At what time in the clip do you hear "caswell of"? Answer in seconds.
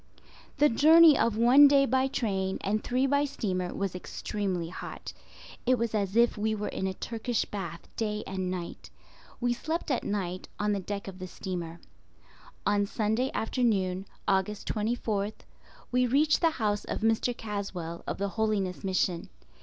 17.37-18.17